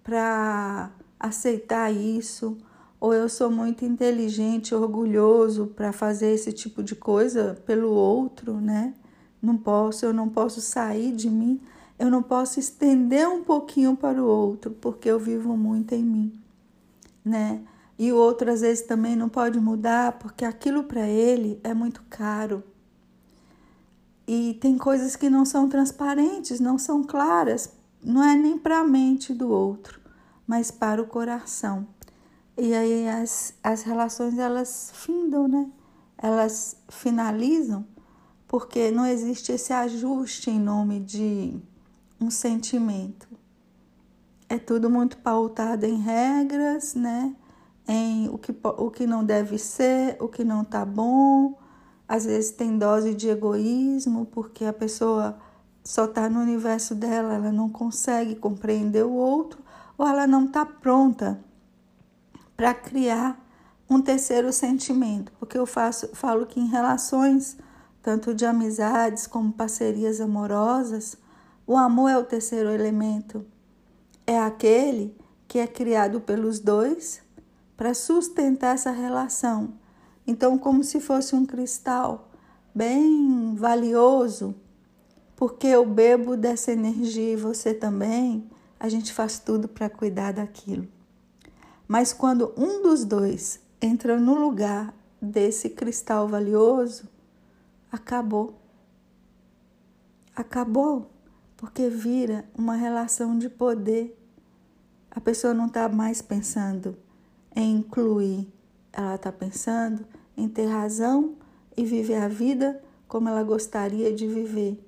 para 0.04 0.92
aceitar 1.20 1.92
isso, 1.92 2.58
ou 3.00 3.14
eu 3.14 3.30
sou 3.30 3.50
muito 3.50 3.86
inteligente, 3.86 4.76
orgulhoso 4.76 5.68
para 5.76 5.92
fazer 5.92 6.32
esse 6.34 6.52
tipo 6.52 6.84
de 6.84 6.96
coisa 6.96 7.62
pelo 7.66 7.90
outro, 7.92 8.60
né? 8.60 8.94
Não 9.42 9.58
posso, 9.58 10.06
eu 10.06 10.14
não 10.14 10.30
posso 10.30 10.62
sair 10.62 11.12
de 11.14 11.30
mim, 11.30 11.60
eu 11.98 12.10
não 12.12 12.22
posso 12.22 12.60
estender 12.60 13.28
um 13.28 13.44
pouquinho 13.44 13.96
para 13.96 14.22
o 14.22 14.28
outro, 14.28 14.72
porque 14.82 15.10
eu 15.10 15.20
vivo 15.20 15.56
muito 15.58 15.94
em 15.94 16.04
mim 16.04 16.44
né? 17.24 17.62
E 17.98 18.12
o 18.12 18.18
outro 18.18 18.52
às 18.52 18.62
vezes 18.62 18.86
também 18.86 19.16
não 19.16 19.30
pode 19.30 19.60
mudar 19.60 20.14
porque 20.14 20.44
aquilo 20.44 20.84
para 20.84 21.08
ele 21.08 21.60
é 21.64 21.74
muito 21.74 22.04
caro. 22.10 22.64
E 24.28 24.58
tem 24.62 24.78
coisas 24.78 25.16
que 25.16 25.30
não 25.30 25.46
são 25.46 25.68
transparentes, 25.68 26.60
não 26.60 26.78
são 26.78 27.04
claras, 27.04 27.72
não 28.04 28.24
é 28.24 28.36
nem 28.36 28.58
para 28.58 28.80
a 28.80 28.84
mente 28.84 29.34
do 29.34 29.50
outro, 29.50 30.00
mas 30.48 30.72
para 30.72 31.02
o 31.02 31.08
coração. 31.08 31.88
E 32.58 32.74
aí 32.74 33.08
as, 33.08 33.54
as 33.64 33.84
relações 33.84 34.38
elas 34.38 34.92
findam, 34.94 35.48
né? 35.48 35.70
Elas 36.18 36.78
finalizam 36.90 37.86
porque 38.48 38.92
não 38.92 39.06
existe 39.06 39.52
esse 39.52 39.74
ajuste 39.74 40.50
em 40.50 40.60
nome 40.60 41.00
de 41.00 41.60
um 42.22 42.30
sentimento 42.30 43.28
é 44.54 44.60
tudo 44.60 44.88
muito 44.90 45.18
pautado 45.18 45.84
em 45.86 45.98
regras, 45.98 46.94
né? 46.94 47.36
Em 47.88 48.30
o 48.30 48.38
que, 48.38 48.56
o 48.64 48.90
que 48.90 49.06
não 49.06 49.24
deve 49.24 49.58
ser, 49.58 50.18
o 50.20 50.28
que 50.28 50.44
não 50.44 50.64
tá 50.64 50.86
bom. 50.86 51.58
Às 52.08 52.26
vezes 52.26 52.52
tem 52.52 52.78
dose 52.78 53.14
de 53.14 53.30
egoísmo, 53.30 54.26
porque 54.28 54.66
a 54.66 54.74
pessoa 54.74 55.38
só 55.84 56.06
está 56.06 56.30
no 56.30 56.40
universo 56.40 56.96
dela, 56.96 57.34
ela 57.34 57.52
não 57.52 57.70
consegue 57.70 58.36
compreender 58.36 59.04
o 59.04 59.12
outro, 59.12 59.62
ou 59.98 60.08
ela 60.08 60.26
não 60.26 60.46
está 60.46 60.66
pronta 60.66 61.40
para 62.56 62.74
criar 62.74 63.40
um 63.90 64.02
terceiro 64.02 64.52
sentimento. 64.54 65.32
Porque 65.40 65.58
eu 65.58 65.66
faço, 65.66 66.10
falo 66.14 66.46
que 66.46 66.60
em 66.60 66.68
relações, 66.68 67.58
tanto 68.02 68.34
de 68.34 68.46
amizades 68.46 69.28
como 69.28 69.52
parcerias 69.52 70.22
amorosas, 70.22 71.18
o 71.66 71.76
amor 71.76 72.10
é 72.10 72.18
o 72.18 72.24
terceiro 72.24 72.70
elemento 72.70 73.46
é 74.26 74.40
aquele 74.40 75.16
que 75.48 75.60
é 75.60 75.68
criado 75.68 76.22
pelos 76.22 76.60
dois 76.60 77.22
para 77.76 77.94
sustentar 77.94 78.76
essa 78.76 78.92
relação. 78.92 79.74
Então, 80.26 80.58
como 80.58 80.84
se 80.84 81.00
fosse 81.00 81.36
um 81.36 81.46
cristal 81.46 82.30
bem 82.74 83.56
valioso, 83.56 84.56
porque 85.36 85.68
eu 85.68 85.86
bebo 85.86 86.38
dessa 86.38 86.72
energia 86.72 87.34
e 87.34 87.36
você 87.36 87.74
também, 87.74 88.50
a 88.80 88.88
gente 88.88 89.12
faz 89.14 89.40
tudo 89.40 89.68
para 89.68 89.90
cuidar 89.90 90.34
daquilo. 90.34 90.88
Mas 91.88 92.14
quando 92.14 92.54
um 92.58 92.82
dos 92.82 93.04
dois 93.04 93.60
entra 93.82 94.20
no 94.20 94.36
lugar 94.36 94.94
desse 95.22 95.70
cristal 95.70 96.28
valioso, 96.28 97.08
acabou. 97.92 98.60
Acabou 100.36 101.10
porque 101.58 101.90
vira 101.90 102.46
uma 102.58 102.76
relação 102.76 103.38
de 103.38 103.50
poder. 103.50 104.18
A 105.12 105.22
pessoa 105.22 105.54
não 105.54 105.68
está 105.68 105.88
mais 105.88 106.22
pensando 106.22 106.98
em 107.56 107.78
incluir, 107.78 108.52
ela 108.92 109.16
está 109.16 109.32
pensando 109.32 110.06
em 110.36 110.48
ter 110.48 110.66
razão 110.66 111.36
e 111.76 111.84
viver 111.84 112.16
a 112.16 112.28
vida 112.28 112.82
como 113.08 113.30
ela 113.30 113.44
gostaria 113.44 114.14
de 114.14 114.28
viver. 114.28 114.84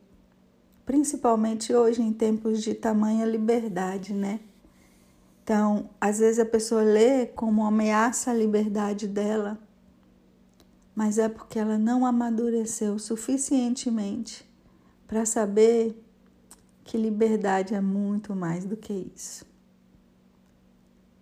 Principalmente 0.85 1.73
hoje, 1.73 2.01
em 2.01 2.13
tempos 2.13 2.61
de 2.61 2.73
tamanha 2.73 3.25
liberdade, 3.25 4.13
né? 4.13 4.39
Então, 5.43 5.89
às 6.01 6.19
vezes 6.19 6.39
a 6.39 6.45
pessoa 6.45 6.81
lê 6.81 7.27
como 7.27 7.65
ameaça 7.65 8.31
à 8.31 8.33
liberdade 8.33 9.07
dela, 9.07 9.59
mas 10.95 11.17
é 11.17 11.29
porque 11.29 11.59
ela 11.59 11.77
não 11.77 12.05
amadureceu 12.05 12.97
suficientemente 12.97 14.49
para 15.07 15.25
saber 15.25 16.01
que 16.83 16.97
liberdade 16.97 17.75
é 17.75 17.81
muito 17.81 18.35
mais 18.35 18.65
do 18.65 18.75
que 18.77 19.11
isso. 19.15 19.45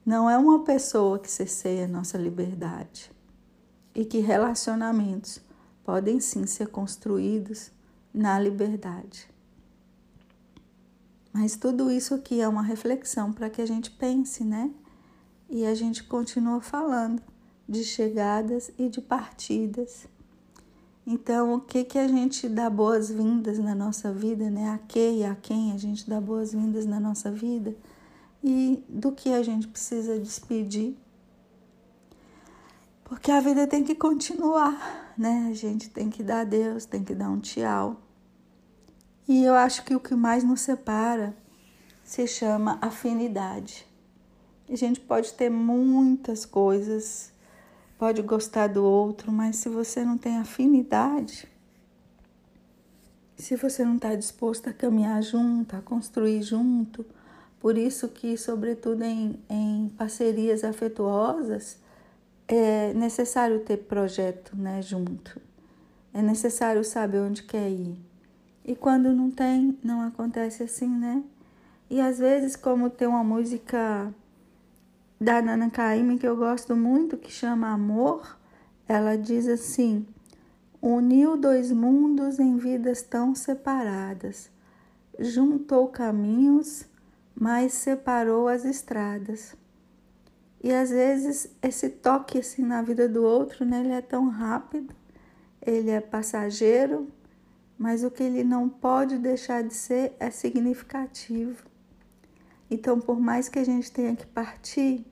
Não 0.05 0.29
é 0.29 0.37
uma 0.37 0.63
pessoa 0.63 1.17
que 1.19 1.29
cerceia 1.29 1.87
nossa 1.87 2.17
liberdade 2.17 3.11
e 3.95 4.03
que 4.03 4.19
relacionamentos 4.19 5.39
podem 5.83 6.19
sim 6.19 6.45
ser 6.45 6.67
construídos 6.67 7.71
na 8.13 8.39
liberdade. 8.39 9.29
Mas 11.31 11.55
tudo 11.55 11.89
isso 11.89 12.13
aqui 12.13 12.41
é 12.41 12.47
uma 12.47 12.61
reflexão 12.61 13.31
para 13.33 13.49
que 13.49 13.61
a 13.61 13.65
gente 13.65 13.89
pense, 13.91 14.43
né? 14.43 14.71
E 15.49 15.65
a 15.65 15.73
gente 15.73 16.03
continua 16.03 16.61
falando 16.61 17.21
de 17.67 17.83
chegadas 17.83 18.71
e 18.77 18.89
de 18.89 19.01
partidas 19.01 20.07
então, 21.05 21.55
o 21.55 21.59
que 21.59 21.83
que 21.83 21.97
a 21.97 22.07
gente 22.07 22.47
dá 22.47 22.69
boas-vindas 22.69 23.59
na 23.59 23.75
nossa 23.75 24.11
vida, 24.13 24.49
né? 24.49 24.69
A 24.69 24.77
que 24.77 25.17
e 25.17 25.25
a 25.25 25.35
quem 25.35 25.73
a 25.73 25.77
gente 25.77 26.09
dá 26.09 26.19
boas-vindas 26.21 26.85
na 26.85 26.97
nossa 26.97 27.29
vida 27.29 27.75
e 28.43 28.83
do 28.89 29.11
que 29.11 29.33
a 29.33 29.41
gente 29.41 29.67
precisa 29.67 30.19
despedir. 30.19 30.97
Porque 33.03 33.31
a 33.31 33.39
vida 33.39 33.67
tem 33.67 33.83
que 33.83 33.95
continuar, 33.95 35.13
né? 35.17 35.47
A 35.51 35.53
gente 35.53 35.89
tem 35.89 36.09
que 36.09 36.23
dar 36.23 36.41
adeus, 36.41 36.85
tem 36.85 37.03
que 37.03 37.15
dar 37.15 37.29
um 37.29 37.39
tchau. 37.39 38.01
E 39.27 39.43
eu 39.43 39.53
acho 39.53 39.85
que 39.85 39.95
o 39.95 39.99
que 39.99 40.15
mais 40.15 40.43
nos 40.43 40.61
separa 40.61 41.35
se 42.03 42.27
chama 42.27 42.77
afinidade. 42.81 43.87
A 44.69 44.75
gente 44.75 44.99
pode 44.99 45.33
ter 45.33 45.49
muitas 45.49 46.45
coisas 46.45 47.33
pode 48.03 48.21
gostar 48.21 48.67
do 48.67 48.83
outro, 48.83 49.31
mas 49.31 49.55
se 49.55 49.69
você 49.69 50.03
não 50.03 50.17
tem 50.17 50.35
afinidade, 50.37 51.47
se 53.37 53.55
você 53.55 53.85
não 53.85 53.95
está 53.95 54.13
disposto 54.13 54.69
a 54.69 54.73
caminhar 54.73 55.23
junto, 55.23 55.73
a 55.73 55.81
construir 55.81 56.41
junto, 56.41 57.05
por 57.63 57.77
isso 57.77 58.09
que, 58.09 58.35
sobretudo 58.37 59.03
em, 59.03 59.39
em 59.49 59.87
parcerias 59.97 60.65
afetuosas, 60.65 61.77
é 62.45 62.93
necessário 62.93 63.61
ter 63.61 63.77
projeto 63.77 64.53
né, 64.53 64.81
junto. 64.81 65.39
É 66.13 66.21
necessário 66.21 66.83
saber 66.83 67.19
onde 67.19 67.41
quer 67.41 67.69
ir. 67.69 67.97
E 68.65 68.75
quando 68.75 69.13
não 69.13 69.31
tem, 69.31 69.79
não 69.81 70.01
acontece 70.01 70.61
assim, 70.61 70.89
né? 70.89 71.23
E 71.89 72.01
às 72.01 72.19
vezes, 72.19 72.57
como 72.57 72.89
tem 72.89 73.07
uma 73.07 73.23
música 73.23 74.13
da 75.17 75.41
Nana 75.41 75.69
Caymmi 75.69 76.19
que 76.19 76.27
eu 76.27 76.35
gosto 76.35 76.75
muito, 76.75 77.15
que 77.15 77.31
chama 77.31 77.71
Amor, 77.71 78.37
ela 78.85 79.15
diz 79.15 79.47
assim: 79.47 80.05
uniu 80.81 81.37
dois 81.37 81.71
mundos 81.71 82.39
em 82.39 82.57
vidas 82.57 83.01
tão 83.01 83.33
separadas, 83.33 84.49
juntou 85.17 85.87
caminhos, 85.87 86.91
mas 87.35 87.73
separou 87.73 88.47
as 88.47 88.65
estradas. 88.65 89.55
E 90.63 90.71
às 90.71 90.89
vezes 90.89 91.49
esse 91.61 91.89
toque 91.89 92.39
assim 92.39 92.63
na 92.63 92.81
vida 92.81 93.07
do 93.09 93.23
outro, 93.23 93.65
né, 93.65 93.81
ele 93.81 93.91
é 93.91 94.01
tão 94.01 94.29
rápido, 94.29 94.93
ele 95.61 95.89
é 95.89 95.99
passageiro, 95.99 97.07
mas 97.77 98.03
o 98.03 98.11
que 98.11 98.23
ele 98.23 98.43
não 98.43 98.69
pode 98.69 99.17
deixar 99.17 99.63
de 99.63 99.73
ser 99.73 100.15
é 100.19 100.29
significativo. 100.29 101.65
Então, 102.69 102.99
por 102.99 103.19
mais 103.19 103.49
que 103.49 103.59
a 103.59 103.63
gente 103.63 103.91
tenha 103.91 104.15
que 104.15 104.25
partir, 104.25 105.05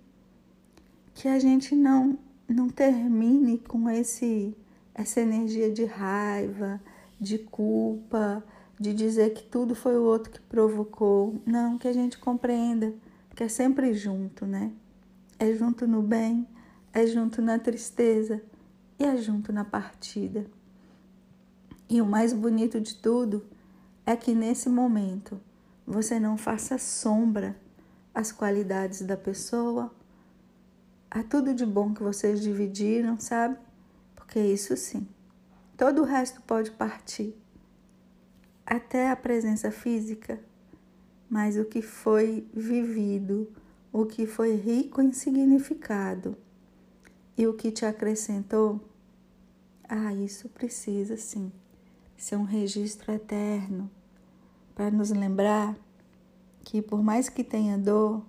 que 1.13 1.27
a 1.27 1.37
gente 1.37 1.75
não 1.75 2.17
não 2.47 2.69
termine 2.69 3.57
com 3.59 3.89
esse 3.89 4.55
essa 4.93 5.21
energia 5.21 5.71
de 5.71 5.85
raiva, 5.85 6.81
de 7.19 7.37
culpa, 7.37 8.43
de 8.81 8.95
dizer 8.95 9.35
que 9.35 9.43
tudo 9.43 9.75
foi 9.75 9.95
o 9.95 10.01
outro 10.01 10.31
que 10.31 10.41
provocou. 10.41 11.39
Não, 11.45 11.77
que 11.77 11.87
a 11.87 11.93
gente 11.93 12.17
compreenda 12.17 12.91
que 13.35 13.43
é 13.43 13.47
sempre 13.47 13.93
junto, 13.93 14.43
né? 14.43 14.71
É 15.37 15.53
junto 15.53 15.85
no 15.87 16.01
bem, 16.01 16.47
é 16.91 17.05
junto 17.05 17.43
na 17.43 17.59
tristeza 17.59 18.41
e 18.97 19.03
é 19.03 19.15
junto 19.17 19.53
na 19.53 19.63
partida. 19.63 20.47
E 21.87 22.01
o 22.01 22.05
mais 22.07 22.33
bonito 22.33 22.81
de 22.81 22.95
tudo 22.95 23.45
é 24.03 24.15
que 24.15 24.33
nesse 24.33 24.67
momento 24.67 25.39
você 25.85 26.19
não 26.19 26.35
faça 26.35 26.79
sombra 26.79 27.55
às 28.15 28.31
qualidades 28.31 29.03
da 29.03 29.15
pessoa, 29.15 29.93
a 31.09 31.21
tudo 31.21 31.53
de 31.53 31.67
bom 31.67 31.93
que 31.93 32.01
vocês 32.01 32.41
dividiram, 32.41 33.19
sabe? 33.19 33.57
Porque 34.15 34.39
isso 34.39 34.75
sim, 34.75 35.07
todo 35.77 36.01
o 36.01 36.05
resto 36.05 36.41
pode 36.41 36.71
partir, 36.71 37.35
até 38.71 39.09
a 39.09 39.17
presença 39.17 39.69
física, 39.69 40.39
mas 41.29 41.57
o 41.57 41.65
que 41.65 41.81
foi 41.81 42.47
vivido, 42.53 43.51
o 43.91 44.05
que 44.05 44.25
foi 44.25 44.55
rico 44.55 45.01
em 45.01 45.11
significado 45.11 46.37
e 47.37 47.45
o 47.45 47.53
que 47.53 47.69
te 47.69 47.85
acrescentou, 47.85 48.79
ah, 49.89 50.13
isso 50.13 50.47
precisa 50.47 51.17
sim 51.17 51.51
ser 52.15 52.37
um 52.37 52.45
registro 52.45 53.11
eterno 53.11 53.91
para 54.73 54.89
nos 54.89 55.09
lembrar 55.09 55.75
que, 56.63 56.81
por 56.81 57.03
mais 57.03 57.27
que 57.27 57.43
tenha 57.43 57.77
dor, 57.77 58.23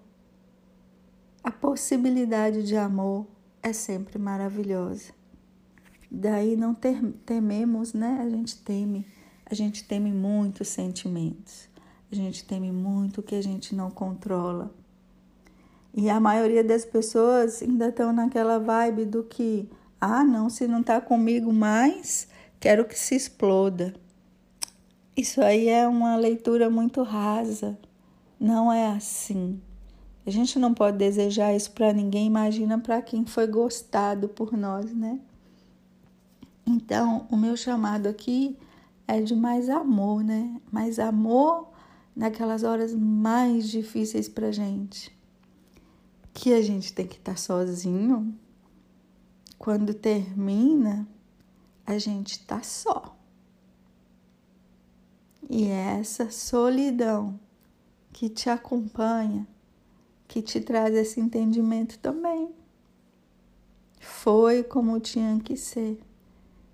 a 1.44 1.52
possibilidade 1.52 2.64
de 2.64 2.76
amor 2.76 3.28
é 3.62 3.72
sempre 3.72 4.18
maravilhosa. 4.18 5.12
Daí 6.10 6.56
não 6.56 6.74
tememos, 6.74 7.94
né? 7.94 8.18
A 8.20 8.28
gente 8.28 8.60
teme, 8.60 9.06
a 9.52 9.54
gente 9.54 9.84
teme 9.84 10.10
muitos 10.10 10.68
sentimentos, 10.68 11.68
a 12.10 12.14
gente 12.14 12.42
teme 12.42 12.72
muito 12.72 13.18
o 13.18 13.22
que 13.22 13.34
a 13.34 13.42
gente 13.42 13.74
não 13.74 13.90
controla. 13.90 14.72
E 15.94 16.08
a 16.08 16.18
maioria 16.18 16.64
das 16.64 16.86
pessoas 16.86 17.62
ainda 17.62 17.88
estão 17.88 18.14
naquela 18.14 18.58
vibe 18.58 19.04
do 19.04 19.22
que, 19.22 19.68
ah, 20.00 20.24
não, 20.24 20.48
se 20.48 20.66
não 20.66 20.80
está 20.80 21.02
comigo 21.02 21.52
mais, 21.52 22.28
quero 22.58 22.86
que 22.86 22.98
se 22.98 23.14
exploda. 23.14 23.94
Isso 25.14 25.42
aí 25.42 25.68
é 25.68 25.86
uma 25.86 26.16
leitura 26.16 26.70
muito 26.70 27.02
rasa. 27.02 27.78
Não 28.40 28.72
é 28.72 28.86
assim. 28.86 29.60
A 30.26 30.30
gente 30.30 30.58
não 30.58 30.72
pode 30.72 30.96
desejar 30.96 31.54
isso 31.54 31.72
para 31.72 31.92
ninguém, 31.92 32.26
imagina 32.26 32.78
para 32.78 33.02
quem 33.02 33.26
foi 33.26 33.46
gostado 33.46 34.30
por 34.30 34.56
nós, 34.56 34.94
né? 34.94 35.20
Então, 36.66 37.26
o 37.30 37.36
meu 37.36 37.54
chamado 37.54 38.06
aqui 38.06 38.56
é 39.14 39.20
de 39.20 39.34
mais 39.34 39.68
amor, 39.68 40.22
né? 40.22 40.60
Mais 40.70 40.98
amor 40.98 41.70
naquelas 42.14 42.62
horas 42.62 42.94
mais 42.94 43.68
difíceis 43.68 44.28
pra 44.28 44.52
gente. 44.52 45.16
Que 46.32 46.52
a 46.52 46.62
gente 46.62 46.92
tem 46.92 47.06
que 47.06 47.16
estar 47.16 47.32
tá 47.32 47.38
sozinho. 47.38 48.34
Quando 49.58 49.94
termina, 49.94 51.06
a 51.86 51.98
gente 51.98 52.32
está 52.32 52.62
só. 52.62 53.16
E 55.48 55.64
é 55.64 55.98
essa 56.00 56.30
solidão 56.30 57.38
que 58.12 58.28
te 58.28 58.48
acompanha, 58.48 59.46
que 60.26 60.40
te 60.40 60.60
traz 60.60 60.94
esse 60.94 61.20
entendimento 61.20 61.98
também. 61.98 62.50
Foi 64.00 64.62
como 64.62 64.98
tinha 64.98 65.38
que 65.40 65.56
ser. 65.56 66.00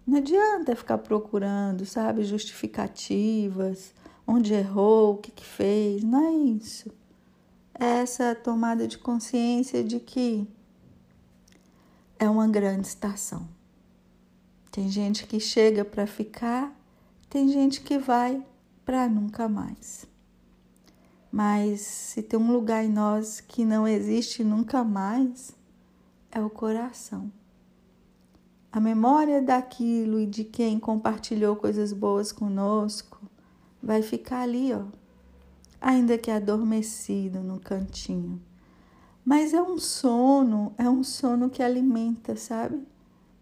Não 0.08 0.16
adianta 0.16 0.74
ficar 0.74 0.96
procurando, 0.96 1.84
sabe, 1.84 2.24
justificativas, 2.24 3.92
onde 4.26 4.54
errou, 4.54 5.12
o 5.12 5.16
que, 5.18 5.30
que 5.30 5.44
fez. 5.44 6.02
Não 6.02 6.26
é 6.26 6.32
isso. 6.32 6.90
É 7.78 7.84
essa 7.98 8.34
tomada 8.34 8.88
de 8.88 8.96
consciência 8.96 9.84
de 9.84 10.00
que 10.00 10.48
é 12.18 12.26
uma 12.26 12.48
grande 12.48 12.86
estação. 12.86 13.46
Tem 14.72 14.88
gente 14.88 15.26
que 15.26 15.38
chega 15.38 15.84
para 15.84 16.06
ficar, 16.06 16.74
tem 17.28 17.50
gente 17.50 17.82
que 17.82 17.98
vai 17.98 18.42
para 18.86 19.10
nunca 19.10 19.46
mais. 19.46 20.06
Mas 21.30 21.82
se 21.82 22.22
tem 22.22 22.40
um 22.40 22.50
lugar 22.50 22.82
em 22.82 22.88
nós 22.88 23.42
que 23.42 23.62
não 23.62 23.86
existe 23.86 24.42
nunca 24.42 24.82
mais, 24.82 25.54
é 26.32 26.40
o 26.40 26.48
coração. 26.48 27.30
A 28.70 28.80
memória 28.80 29.40
daquilo 29.40 30.20
e 30.20 30.26
de 30.26 30.44
quem 30.44 30.78
compartilhou 30.78 31.56
coisas 31.56 31.92
boas 31.92 32.32
conosco 32.32 33.18
vai 33.82 34.02
ficar 34.02 34.42
ali, 34.42 34.72
ó, 34.72 34.84
ainda 35.80 36.18
que 36.18 36.30
adormecido 36.30 37.40
no 37.40 37.58
cantinho. 37.58 38.40
Mas 39.24 39.54
é 39.54 39.62
um 39.62 39.78
sono, 39.78 40.72
é 40.76 40.88
um 40.88 41.02
sono 41.02 41.48
que 41.50 41.62
alimenta, 41.62 42.36
sabe? 42.36 42.86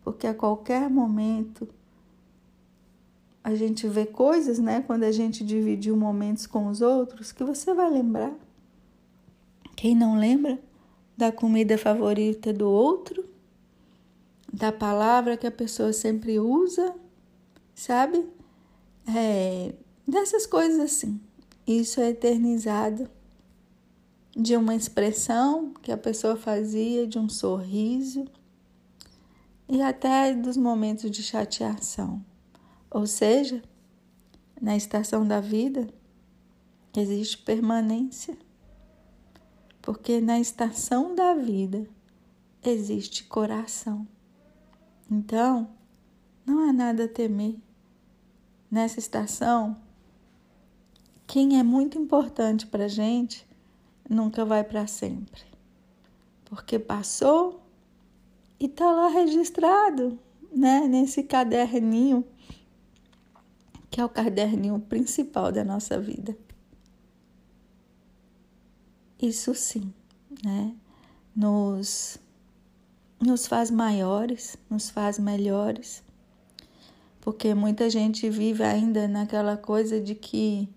porque 0.06 0.28
a 0.28 0.32
qualquer 0.32 0.88
momento 0.88 1.68
a 3.42 3.56
gente 3.56 3.88
vê 3.88 4.06
coisas, 4.06 4.60
né, 4.60 4.80
quando 4.80 5.02
a 5.02 5.10
gente 5.10 5.44
dividiu 5.44 5.96
momentos 5.96 6.46
com 6.46 6.68
os 6.68 6.80
outros, 6.80 7.32
que 7.32 7.42
você 7.42 7.74
vai 7.74 7.90
lembrar. 7.90 8.32
Quem 9.74 9.96
não 9.96 10.16
lembra 10.16 10.60
da 11.16 11.32
comida 11.32 11.76
favorita 11.76 12.52
do 12.52 12.70
outro, 12.70 13.24
da 14.52 14.72
palavra 14.72 15.36
que 15.36 15.46
a 15.46 15.50
pessoa 15.50 15.92
sempre 15.92 16.38
usa, 16.38 16.94
sabe? 17.74 18.26
É, 19.14 19.74
dessas 20.06 20.46
coisas 20.46 20.80
assim. 20.80 21.20
Isso 21.66 22.00
é 22.00 22.10
eternizado 22.10 23.08
de 24.36 24.56
uma 24.56 24.74
expressão 24.74 25.72
que 25.82 25.90
a 25.90 25.96
pessoa 25.96 26.36
fazia, 26.36 27.06
de 27.06 27.18
um 27.18 27.28
sorriso 27.28 28.26
e 29.68 29.82
até 29.82 30.34
dos 30.34 30.56
momentos 30.56 31.10
de 31.10 31.22
chateação. 31.22 32.24
Ou 32.90 33.06
seja, 33.06 33.62
na 34.60 34.76
estação 34.76 35.26
da 35.26 35.40
vida 35.40 35.88
existe 36.96 37.38
permanência, 37.38 38.36
porque 39.82 40.20
na 40.20 40.38
estação 40.38 41.14
da 41.14 41.34
vida 41.34 41.88
existe 42.62 43.24
coração. 43.24 44.06
Então, 45.10 45.70
não 46.44 46.68
há 46.68 46.72
nada 46.72 47.04
a 47.04 47.08
temer. 47.08 47.56
Nessa 48.70 48.98
estação, 48.98 49.76
quem 51.26 51.58
é 51.58 51.62
muito 51.62 51.98
importante 51.98 52.66
para 52.66 52.84
a 52.84 52.88
gente 52.88 53.46
nunca 54.08 54.44
vai 54.44 54.64
para 54.64 54.86
sempre, 54.86 55.42
porque 56.44 56.78
passou 56.78 57.62
e 58.58 58.68
tá 58.68 58.90
lá 58.90 59.08
registrado, 59.08 60.18
né, 60.54 60.86
nesse 60.88 61.22
caderninho, 61.22 62.24
que 63.90 64.00
é 64.00 64.04
o 64.04 64.08
caderninho 64.08 64.80
principal 64.80 65.52
da 65.52 65.64
nossa 65.64 66.00
vida. 66.00 66.36
Isso 69.20 69.54
sim, 69.54 69.92
né, 70.44 70.74
nos 71.34 72.18
nos 73.20 73.46
faz 73.46 73.70
maiores, 73.70 74.56
nos 74.68 74.90
faz 74.90 75.18
melhores. 75.18 76.02
Porque 77.20 77.54
muita 77.54 77.90
gente 77.90 78.28
vive 78.30 78.62
ainda 78.62 79.08
naquela 79.08 79.56
coisa 79.56 80.00
de 80.00 80.14
que 80.14 80.68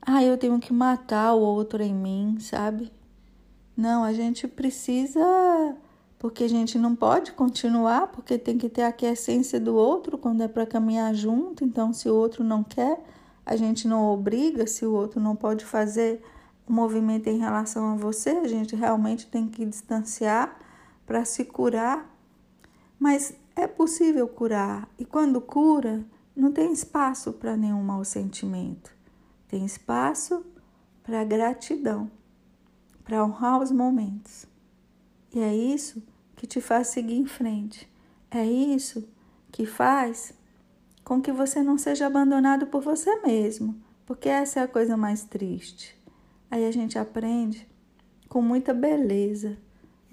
ah, 0.00 0.22
eu 0.22 0.36
tenho 0.36 0.58
que 0.58 0.72
matar 0.72 1.34
o 1.34 1.40
outro 1.40 1.82
em 1.82 1.94
mim, 1.94 2.38
sabe? 2.40 2.92
Não, 3.76 4.04
a 4.04 4.12
gente 4.12 4.46
precisa 4.46 5.20
porque 6.18 6.44
a 6.44 6.48
gente 6.48 6.78
não 6.78 6.96
pode 6.96 7.32
continuar, 7.32 8.06
porque 8.06 8.38
tem 8.38 8.56
que 8.56 8.70
ter 8.70 8.84
aqui 8.84 9.04
a 9.04 9.12
essência 9.12 9.60
do 9.60 9.74
outro 9.74 10.16
quando 10.16 10.42
é 10.42 10.48
para 10.48 10.64
caminhar 10.64 11.14
junto. 11.14 11.64
Então, 11.64 11.92
se 11.92 12.08
o 12.08 12.14
outro 12.14 12.42
não 12.42 12.64
quer, 12.64 12.98
a 13.44 13.56
gente 13.56 13.86
não 13.86 14.10
obriga, 14.10 14.66
se 14.66 14.86
o 14.86 14.94
outro 14.94 15.20
não 15.20 15.36
pode 15.36 15.66
fazer 15.66 16.22
o 16.66 16.72
movimento 16.72 17.26
em 17.28 17.36
relação 17.36 17.92
a 17.92 17.96
você, 17.96 18.30
a 18.30 18.48
gente 18.48 18.74
realmente 18.74 19.26
tem 19.26 19.46
que 19.46 19.66
distanciar 19.66 20.56
para 21.06 21.24
se 21.24 21.44
curar. 21.44 22.10
Mas 22.98 23.34
é 23.56 23.66
possível 23.66 24.26
curar, 24.26 24.88
e 24.98 25.04
quando 25.04 25.40
cura, 25.40 26.04
não 26.34 26.52
tem 26.52 26.72
espaço 26.72 27.32
para 27.32 27.56
nenhum 27.56 27.82
mau 27.82 28.04
sentimento, 28.04 28.92
tem 29.46 29.64
espaço 29.64 30.44
para 31.02 31.22
gratidão, 31.22 32.10
para 33.04 33.24
honrar 33.24 33.60
os 33.62 33.70
momentos. 33.70 34.46
E 35.32 35.40
é 35.40 35.54
isso 35.54 36.02
que 36.34 36.46
te 36.46 36.60
faz 36.60 36.88
seguir 36.88 37.16
em 37.16 37.26
frente. 37.26 37.88
É 38.30 38.44
isso 38.44 39.08
que 39.52 39.66
faz 39.66 40.34
com 41.04 41.20
que 41.20 41.30
você 41.30 41.62
não 41.62 41.78
seja 41.78 42.06
abandonado 42.06 42.66
por 42.66 42.82
você 42.82 43.20
mesmo, 43.20 43.80
porque 44.06 44.28
essa 44.28 44.60
é 44.60 44.62
a 44.62 44.68
coisa 44.68 44.96
mais 44.96 45.24
triste. 45.24 45.96
Aí 46.50 46.66
a 46.66 46.72
gente 46.72 46.98
aprende 46.98 47.68
com 48.28 48.40
muita 48.40 48.74
beleza 48.74 49.58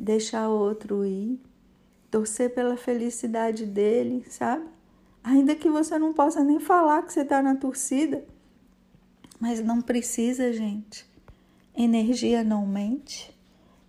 deixar 0.02 0.50
outro 0.50 1.06
ir, 1.06 1.40
torcer 2.10 2.54
pela 2.54 2.76
felicidade 2.76 3.66
dele, 3.66 4.26
sabe? 4.28 4.66
Ainda 5.24 5.56
que 5.56 5.70
você 5.70 6.00
não 6.00 6.12
possa 6.12 6.44
nem 6.44 6.60
falar 6.60 7.04
que 7.04 7.14
você 7.14 7.22
está 7.22 7.42
na 7.42 7.56
torcida, 7.56 8.26
mas 9.40 9.64
não 9.64 9.80
precisa, 9.80 10.52
gente. 10.52 11.06
Energia 11.76 12.44
não 12.44 12.66
mente. 12.66 13.32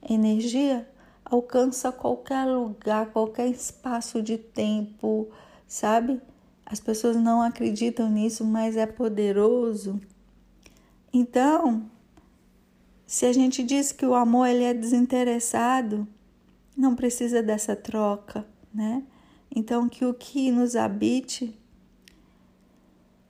Energia 0.06 0.86
alcança 1.24 1.90
qualquer 1.90 2.44
lugar, 2.44 3.06
qualquer 3.06 3.48
espaço 3.48 4.22
de 4.22 4.36
tempo, 4.36 5.30
sabe? 5.66 6.20
As 6.66 6.78
pessoas 6.78 7.16
não 7.16 7.40
acreditam 7.40 8.10
nisso, 8.10 8.44
mas 8.44 8.76
é 8.76 8.86
poderoso. 8.86 9.98
Então, 11.12 11.90
se 13.06 13.26
a 13.26 13.32
gente 13.32 13.62
diz 13.62 13.92
que 13.92 14.06
o 14.06 14.14
amor 14.14 14.46
ele 14.46 14.64
é 14.64 14.72
desinteressado, 14.72 16.06
não 16.76 16.94
precisa 16.94 17.42
dessa 17.42 17.76
troca, 17.76 18.46
né? 18.72 19.02
Então, 19.54 19.88
que 19.88 20.04
o 20.04 20.14
que 20.14 20.50
nos 20.50 20.74
habite 20.74 21.58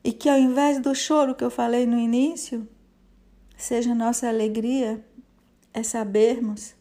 e 0.04 0.12
que 0.12 0.28
ao 0.28 0.38
invés 0.38 0.80
do 0.80 0.94
choro 0.94 1.34
que 1.34 1.44
eu 1.44 1.50
falei 1.50 1.86
no 1.86 1.98
início, 1.98 2.68
seja 3.56 3.94
nossa 3.94 4.28
alegria 4.28 5.04
é 5.72 5.82
sabermos 5.82 6.74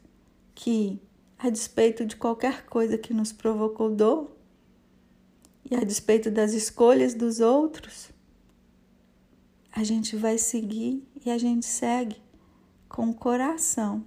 que, 0.53 1.01
a 1.37 1.49
despeito 1.49 2.05
de 2.05 2.15
qualquer 2.15 2.65
coisa 2.65 2.97
que 2.97 3.13
nos 3.13 3.31
provocou 3.31 3.89
dor, 3.89 4.35
e 5.69 5.75
a 5.75 5.83
despeito 5.83 6.29
das 6.29 6.53
escolhas 6.53 7.13
dos 7.13 7.39
outros, 7.39 8.09
a 9.71 9.83
gente 9.83 10.15
vai 10.15 10.37
seguir 10.37 11.07
e 11.25 11.31
a 11.31 11.37
gente 11.37 11.65
segue 11.65 12.21
com 12.91 13.09
o 13.09 13.13
coração. 13.13 14.03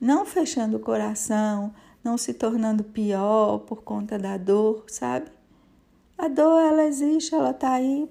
Não 0.00 0.24
fechando 0.24 0.78
o 0.78 0.80
coração, 0.80 1.72
não 2.02 2.16
se 2.16 2.34
tornando 2.34 2.82
pior 2.82 3.58
por 3.58 3.82
conta 3.82 4.18
da 4.18 4.36
dor, 4.36 4.84
sabe? 4.88 5.30
A 6.16 6.26
dor, 6.26 6.60
ela 6.60 6.84
existe, 6.84 7.34
ela 7.34 7.50
está 7.50 7.72
aí 7.72 8.08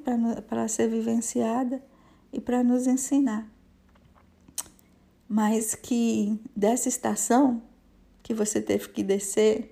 para 0.47 0.67
ser 0.67 0.87
vivenciada 0.87 1.83
e 2.31 2.39
para 2.39 2.63
nos 2.63 2.87
ensinar. 2.87 3.47
Mas 5.27 5.75
que 5.75 6.39
dessa 6.55 6.87
estação 6.87 7.61
que 8.21 8.33
você 8.33 8.61
teve 8.61 8.89
que 8.89 9.03
descer, 9.03 9.71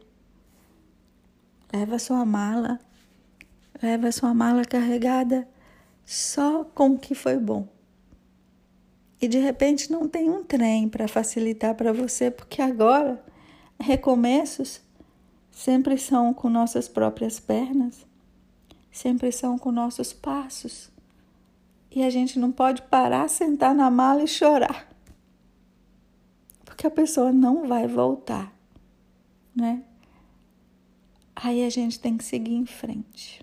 leva 1.72 2.00
sua 2.00 2.26
mala, 2.26 2.80
leva 3.82 4.12
sua 4.12 4.34
mala 4.34 4.66
carregada 4.66 5.48
só 6.06 6.64
com 6.64 6.96
o 6.96 7.00
que 7.00 7.14
foi 7.14 7.38
bom. 7.38 7.79
E 9.22 9.28
de 9.28 9.38
repente 9.38 9.92
não 9.92 10.08
tem 10.08 10.30
um 10.30 10.44
trem 10.44 10.88
para 10.88 11.08
facilitar 11.08 11.76
para 11.76 11.92
você, 11.92 12.32
porque 12.32 12.62
agora 12.62 13.24
recomeços 13.80 14.82
sempre 15.52 15.98
são 15.98 16.34
com 16.34 16.50
nossas 16.50 16.88
próprias 16.88 17.40
pernas, 17.40 18.06
sempre 18.92 19.32
são 19.32 19.58
com 19.58 19.72
nossos 19.72 20.14
passos. 20.14 20.90
E 21.92 22.04
a 22.04 22.10
gente 22.10 22.40
não 22.40 22.52
pode 22.52 22.82
parar, 22.84 23.28
sentar 23.28 23.74
na 23.76 23.90
mala 23.90 24.24
e 24.24 24.28
chorar. 24.28 24.88
Porque 26.64 26.88
a 26.88 26.92
pessoa 26.92 27.32
não 27.34 27.68
vai 27.68 27.88
voltar, 27.88 28.54
né? 29.54 29.84
Aí 31.36 31.66
a 31.66 31.70
gente 31.70 32.00
tem 32.00 32.16
que 32.16 32.24
seguir 32.24 32.54
em 32.54 32.66
frente. 32.66 33.42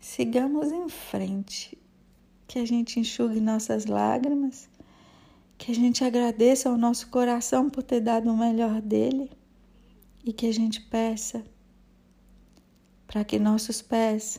Sigamos 0.00 0.72
em 0.72 0.88
frente. 0.88 1.76
Que 2.54 2.60
a 2.60 2.64
gente 2.64 3.00
enxugue 3.00 3.40
nossas 3.40 3.84
lágrimas 3.84 4.68
que 5.58 5.72
a 5.72 5.74
gente 5.74 6.04
agradeça 6.04 6.68
ao 6.68 6.76
nosso 6.76 7.08
coração 7.08 7.68
por 7.68 7.82
ter 7.82 8.00
dado 8.00 8.30
o 8.30 8.36
melhor 8.36 8.80
dele 8.80 9.28
e 10.24 10.32
que 10.32 10.46
a 10.46 10.54
gente 10.54 10.80
peça 10.80 11.44
para 13.08 13.24
que 13.24 13.40
nossos 13.40 13.82
pés 13.82 14.38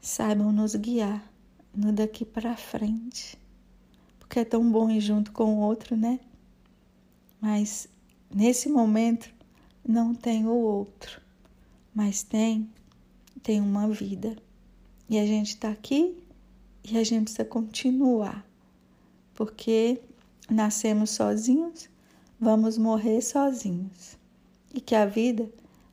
saibam 0.00 0.50
nos 0.50 0.74
guiar 0.74 1.32
no 1.72 1.92
daqui 1.92 2.24
para 2.24 2.56
frente. 2.56 3.38
Porque 4.18 4.40
é 4.40 4.44
tão 4.44 4.68
bom 4.68 4.90
ir 4.90 5.00
junto 5.00 5.30
com 5.30 5.54
o 5.54 5.60
outro, 5.60 5.96
né? 5.96 6.18
Mas 7.40 7.88
nesse 8.34 8.68
momento 8.68 9.32
não 9.86 10.12
tem 10.12 10.44
o 10.44 10.56
outro, 10.56 11.22
mas 11.94 12.24
tem 12.24 12.68
tem 13.44 13.60
uma 13.60 13.86
vida. 13.86 14.36
E 15.08 15.20
a 15.20 15.24
gente 15.24 15.50
está 15.50 15.70
aqui 15.70 16.26
e 16.90 16.98
a 16.98 17.04
gente 17.04 17.24
precisa 17.24 17.44
continuar. 17.44 18.46
Porque 19.34 20.00
nascemos 20.50 21.10
sozinhos, 21.10 21.88
vamos 22.40 22.78
morrer 22.78 23.20
sozinhos. 23.20 24.16
E 24.74 24.80
que 24.80 24.94
a 24.94 25.06
vida, 25.06 25.48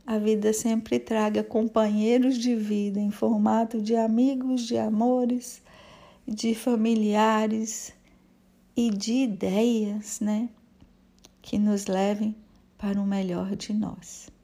a 0.06 0.18
vida 0.18 0.54
sempre 0.54 1.00
traga 1.00 1.44
companheiros 1.44 2.38
de 2.38 2.56
vida 2.56 3.00
em 3.00 3.12
formato 3.12 3.82
de 3.82 3.96
amigos, 3.96 4.68
de 4.68 4.78
amores, 4.78 5.62
de 6.28 6.56
familiares 6.56 7.94
e 8.76 8.90
de 8.90 9.14
ideias, 9.14 10.20
né? 10.20 10.50
Que 11.42 11.58
nos 11.58 11.86
levem 11.86 12.36
para 12.78 13.00
o 13.00 13.06
melhor 13.06 13.56
de 13.56 13.74
nós. 13.74 14.35